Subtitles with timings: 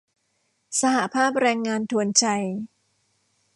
[0.81, 2.55] สหภาพแรงงานทวนไชย์